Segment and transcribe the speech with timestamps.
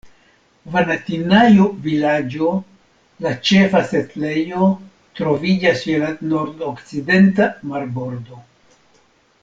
[0.75, 2.47] Vanatinajo-Vilaĝo,
[3.25, 4.71] la ĉefa setlejo,
[5.21, 8.45] troviĝas je la nordokcidenta marbordo.